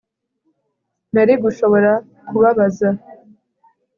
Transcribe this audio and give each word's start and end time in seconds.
Nari 1.13 1.33
gushobora 1.43 1.91
kubabaza 2.27 2.87